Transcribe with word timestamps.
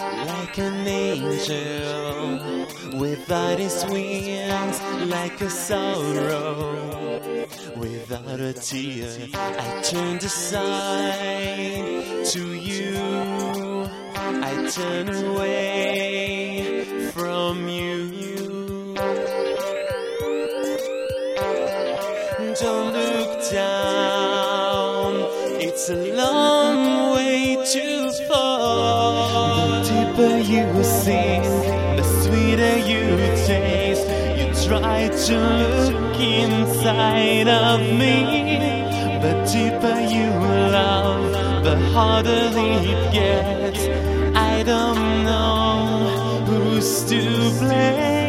Like 0.00 0.58
an 0.58 0.86
angel 0.86 2.38
without 2.98 3.60
its 3.60 3.84
wings, 3.84 4.80
like 5.08 5.40
a 5.40 5.50
sorrow 5.50 7.46
without 7.76 8.40
a 8.40 8.52
tear. 8.52 9.08
I 9.34 9.82
turned 9.82 10.24
aside 10.24 12.26
to 12.26 12.54
you, 12.54 13.86
I 14.16 14.68
turn 14.70 15.08
away 15.26 16.84
from 17.12 17.68
you. 17.68 18.94
Don't 22.60 22.92
look 22.92 23.50
down, 23.50 25.14
it's 25.60 25.90
a 25.90 26.12
long 26.14 26.93
deeper 30.14 30.36
you 30.36 30.84
sink, 30.84 31.44
the 31.96 32.02
sweeter 32.22 32.78
you 32.78 33.16
taste. 33.46 34.08
You 34.38 34.68
try 34.68 35.08
to 35.08 35.38
look 35.90 36.20
inside 36.20 37.48
of 37.48 37.80
me, 37.80 39.18
but 39.20 39.44
deeper 39.50 40.00
you 40.00 40.30
love, 40.70 41.64
the 41.64 41.76
harder 41.90 42.50
it 42.54 43.12
gets. 43.12 43.88
I 44.36 44.62
don't 44.62 45.24
know 45.24 46.44
who's 46.46 47.04
to 47.04 47.20
blame. 47.58 48.23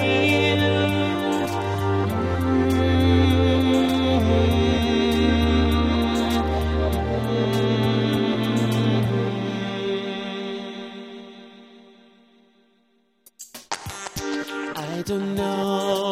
Don't 15.06 15.36
know 15.36 16.09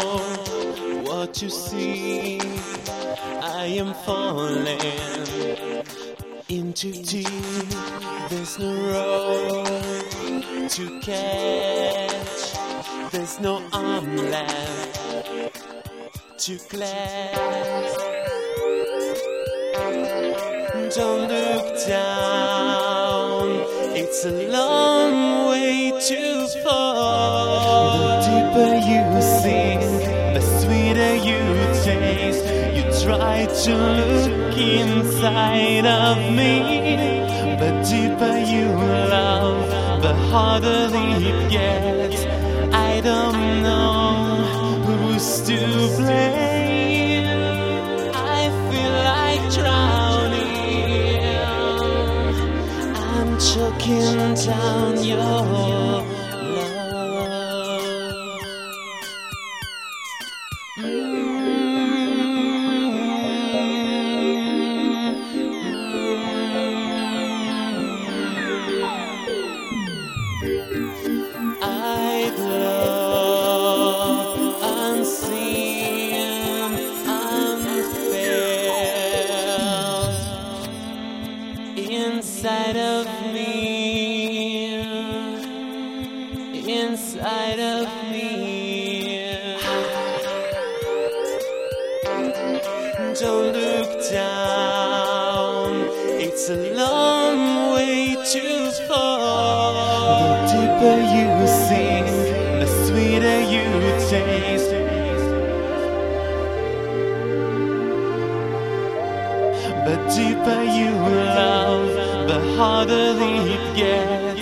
what 1.03 1.41
you 1.41 1.49
see. 1.49 2.39
I 3.41 3.65
am 3.65 3.91
falling 4.05 4.67
into 6.47 6.91
deep. 6.91 7.27
There's 8.29 8.59
no 8.59 8.71
road 8.93 10.69
to 10.69 10.99
catch. 10.99 12.53
There's 13.11 13.39
no 13.39 13.63
arm 13.73 14.15
left 14.15 15.59
to 16.39 16.57
clasp. 16.69 17.99
Don't 20.95 21.27
look 21.29 21.87
down. 21.87 23.49
It's 23.95 24.23
a 24.25 24.47
long 24.49 25.49
way 25.49 25.91
too 26.07 26.32
try 33.03 33.45
to 33.45 33.75
look 33.75 34.57
inside 34.57 35.85
of 35.85 36.17
me, 36.31 37.19
but 37.59 37.83
deeper 37.85 38.37
you 38.53 38.67
love, 39.15 40.01
the 40.01 40.13
harder 40.31 40.87
it 40.93 41.51
gets. 41.51 42.23
I 42.73 43.01
don't 43.01 43.61
know 43.61 44.83
who's 44.85 45.41
to 45.47 45.59
blame. 45.97 47.27
I 48.15 48.41
feel 48.69 48.95
like 49.13 49.43
drowning. 49.57 51.23
I'm 53.17 53.31
choking 53.51 54.33
down 54.47 55.03
your 55.03 56.12
it's 96.33 96.49
a 96.49 96.73
long 96.75 97.73
way. 97.73 97.83
The 98.15 98.72
deeper 100.83 100.99
you 101.15 101.47
sink, 101.47 102.07
the 102.59 102.67
sweeter 102.85 103.39
you 103.53 103.63
taste. 104.09 104.71
But 109.85 109.99
deeper 110.13 110.63
you 110.79 110.91
love, 111.39 112.27
the 112.27 112.39
harder 112.57 113.15
it 113.21 113.75
gets. 113.77 114.32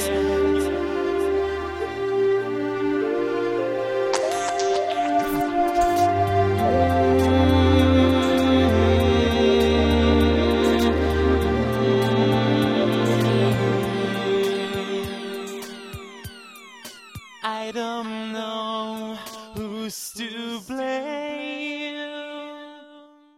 I 17.44 17.72
don't 17.72 18.34
know 18.34 19.18
who's 19.56 20.12
to 20.13 20.59
blame. 20.68 21.30